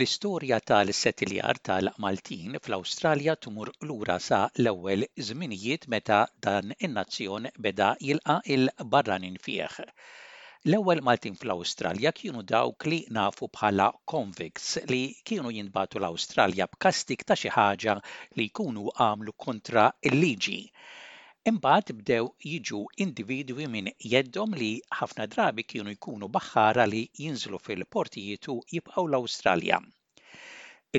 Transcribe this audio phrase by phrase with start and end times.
[0.00, 9.36] L-istorja tal-settiljar tal-Maltin fl-Awstralja tmur lura sa l-ewwel żminijiet meta dan in-nazzjon beda jilqa' il-barranin
[9.48, 9.76] fih.
[10.70, 15.02] L-ewwel Maltin fl-Awstralja kienu dawk li nafu bħala convicts li
[15.32, 17.98] kienu jindbatu l-Awstralja b'kastik ta' xi ħaġa
[18.40, 20.62] li jkunu għamlu kontra il-liġi.
[21.42, 28.46] Imbagħad bdew jiġu individwi minn jeddhom li ħafna drabi kienu jkunu baħħara li jinżlu fil-portijiet
[28.46, 29.80] u jibqgħu l-Awstralja.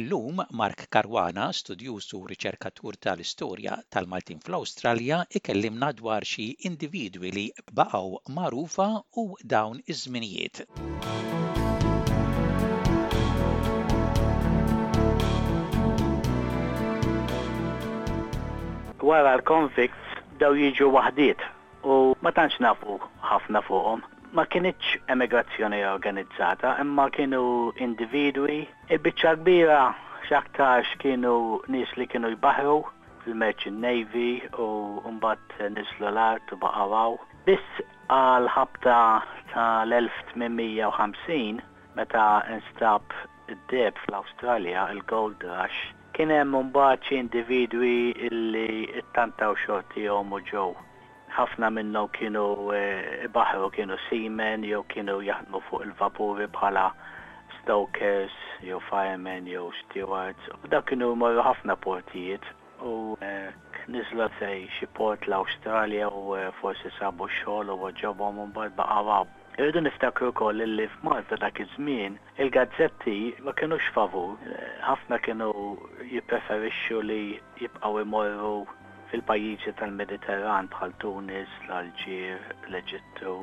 [0.00, 8.22] Illum Mark Karwana, studjuż u riċerkatur tal-istorja tal-Maltin fl-Awstralja, ikellimna dwar xi individwi li baqgħu
[8.40, 8.88] magħrufa
[9.22, 10.64] u dawn iż-żminijiet.
[19.06, 20.11] Wara l convicts
[20.42, 21.42] jibdaw jiġu wahdiet
[21.86, 22.94] u ma tantx nafu
[23.26, 24.00] ħafna fuqhom.
[24.38, 27.42] Ma kienieċ emigrazzjoni organizzata, imma kienu
[27.84, 28.56] individwi,
[28.90, 29.82] il-biċċa kbira
[30.26, 31.34] x'aktarx kienu
[31.70, 32.74] nis li kienu jbaħru
[33.22, 37.14] fil-Merchant Navy u mbagħad nislu l-art u baqaraw.
[37.46, 37.86] Biss
[38.18, 38.98] għal ħabta
[39.54, 41.62] ta' l 1850
[42.00, 43.06] meta instab
[43.54, 47.92] id-deb fl australia il-Gold Rush, kien hemm mbagħad xi individwi
[48.54, 50.64] li ttantaw xorti u ġew.
[51.36, 52.42] Ħafna minnhom kienu
[52.78, 56.84] eh, baħru kienu seamen jew kienu jaħdmu fuq il-vapuri bħala
[57.58, 58.36] stokers
[58.68, 60.50] jew firemen jew stewards.
[60.62, 62.44] U dak kienu jmorru ħafna portijiet
[62.84, 63.48] u eh,
[63.96, 69.30] nizla sej xi port l-Awstralja u eh, forsi sabu xogħol u ġobhom u mbagħad baqgħu
[69.60, 72.14] Irridu niftakru kol li f'Malta dak iż-żmien
[72.44, 74.30] il-gazzetti ma kienux favur,
[74.84, 75.48] ħafna kienu
[76.12, 77.18] jippreferixxu li
[77.58, 78.52] jibqgħu imorru
[79.10, 83.34] fil pajjiġi tal-Mediterran bħal Tunis, l-Alġir, l-Eġittu,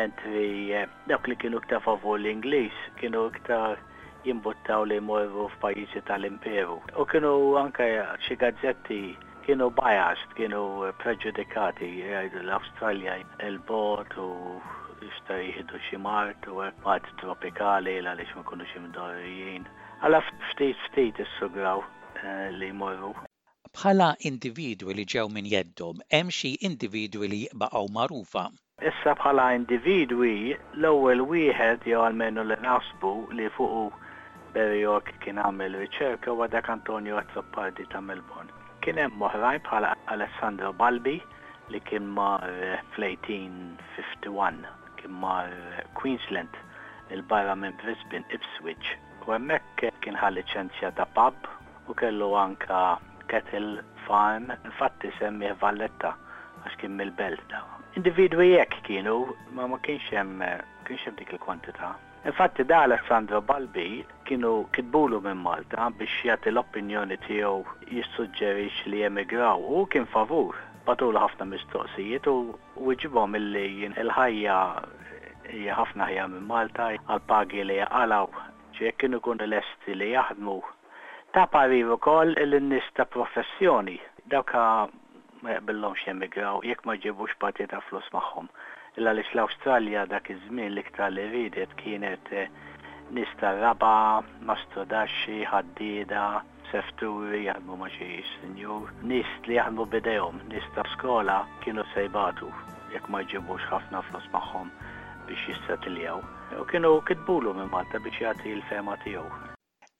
[0.00, 0.44] mentri
[0.82, 3.80] eh, dawk li kienu ktar favur l-Ingliż kienu iktar
[4.28, 6.76] jimbuttaw li jmorru f'pajjiżi tal-Imperu.
[7.04, 7.32] U kienu
[7.64, 7.86] anke
[8.26, 9.00] xi gazzetti
[9.48, 10.62] kienu biased, kienu
[11.00, 11.94] preġudikati,
[12.44, 13.18] l-Awstralja
[13.48, 14.30] il-bot u
[15.04, 19.64] jista' jihdu xi mart u hekk mart tropikali għaliex ma jkunux imdorrijin.
[20.04, 23.10] Għala ftit ftit issugraw eh, li jmorru.
[23.76, 28.46] Bħala individwi li ġew minn jeddom, hemm xi individwi li baqgħu magħrufa.
[28.92, 33.86] Issa bħala individwi l-ewwel wieħed jew almenu li nasbu li fuqu
[34.56, 38.48] Berjok kien għamil riċerka u għadak Antonio Azzopardi ta' Melbourne.
[38.80, 41.18] Kien hemm moħrajn bħala Alessandro Balbi
[41.74, 44.64] li kien ma' eh, fl-1851
[44.96, 45.48] hemmhekk mar
[45.98, 46.54] Queensland
[47.10, 48.88] il-barra minn Brisbane Ipswich
[49.26, 51.36] u hemmhekk kien ħalli ċenzja ta' pub
[51.88, 52.80] u kellu anka
[53.28, 56.14] kettle farm infatti semmi Valletta
[56.64, 57.60] għax kien mill-belta.
[57.96, 59.16] Individwi jekk kienu
[59.54, 60.42] ma ma kienx hemm
[60.86, 61.92] kienx hemm dik il-kwantità.
[62.26, 69.60] Infatti da Alessandro Balbi kienu kitbulu minn Malta biex jagħti l-opinjoni tiegħu jissuġġerix li emigraw
[69.76, 70.56] u kien favur
[70.88, 72.38] batul ħafna mistoqsijiet u
[72.84, 74.56] u ġibom illi il-ħajja
[75.52, 78.26] hija ħafna ħajja minn Malta għal-pagi li jaqalaw
[78.78, 80.56] ċek kienu kun l-esti li jaħdmu
[81.32, 83.96] ta' pariv kol il-nis ta' professjoni
[84.34, 84.62] dawka
[85.42, 88.48] ma jaqbillhom jemigraw jekk ma ġibux parti ta' flus magħhom.
[88.96, 92.48] Illa lix l-Awstralja dak iż-żmien l-iktar li ridet kienet eh,
[93.12, 95.44] nista raba, ma studaxxi,
[96.72, 98.88] sefturi jaħdmu ma xi sinjur.
[99.10, 102.48] Nis li jaħdmu bidejhom, nis ta' skola kienu sejbatu
[102.94, 104.70] jekk ma jġibux ħafna flus magħhom
[105.28, 106.20] biex jistatiljaw.
[106.60, 109.26] U kienu kitbulu minn Malta biex jagħti l-fema tiegħu.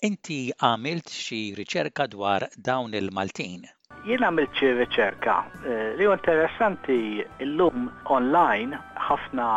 [0.07, 3.65] Inti għamilt xi riċerka dwar dawn il-Maltin.
[4.07, 6.99] Jien għamilt xi riċerka eh, li hu interessanti
[7.47, 7.89] l-lum
[8.19, 9.49] online ħafna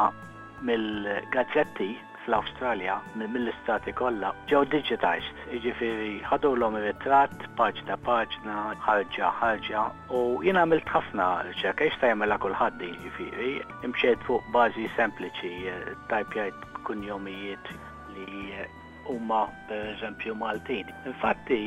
[0.68, 1.92] mill-gazzetti
[2.24, 2.96] fl-Australia
[3.34, 8.56] mill-istati kollha ġew digitized, jiġifieri ħadu l ritratt paġna paġna,
[8.88, 9.84] ħarġa ħarġa
[10.20, 13.54] u jien għamilt ħafna riċerka jista' jagħmilha kulħadd jiġifieri,
[13.90, 17.72] imxejt fuq bażi sempliċi eh, tajpjajt kunjomijiet
[18.16, 18.66] li eh,
[19.10, 20.92] huma pereżempju Maltin.
[21.14, 21.62] Infatti,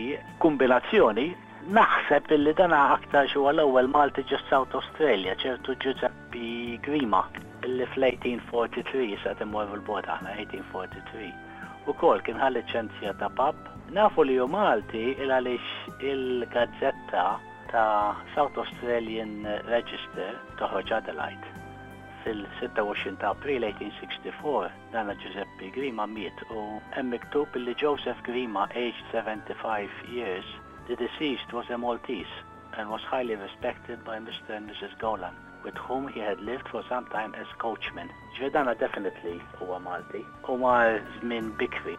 [0.44, 1.30] kombinazzjoni
[1.70, 7.20] Naħseb illi dana aktar xuwa l-ewwel Malti ġis South Australia, ċertu Giuseppe Grima,
[7.66, 11.30] illi fl-1843 sa' timmur fil-bot aħna 1843.
[11.90, 13.58] U kol kien ħalli ċenzja ta' pap.
[13.98, 17.24] Nafu li Malti il-għalix il-gazzetta
[17.72, 19.32] ta' South Australian
[19.70, 21.52] Register toħroġ Adelaide
[22.24, 26.62] fil-26 ta' April 1864 dana Giuseppe Grima miet u
[26.98, 30.46] emmiktub miktub li Joseph Grima, aged 75 years,
[30.86, 32.36] the deceased was a Maltese
[32.78, 34.56] and was highly respected by Mr.
[34.56, 34.94] and Mrs.
[35.00, 35.34] Golan.
[35.64, 38.10] with whom he had lived for some time as coachman.
[38.38, 40.84] Jordana definitely huwa Malti, huwa
[41.20, 41.98] żmien bikri.